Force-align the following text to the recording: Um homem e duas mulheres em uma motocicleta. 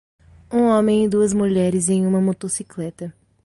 Um 0.51 0.61
homem 0.63 1.05
e 1.05 1.07
duas 1.07 1.31
mulheres 1.31 1.87
em 1.87 2.07
uma 2.07 2.19
motocicleta. 2.19 3.13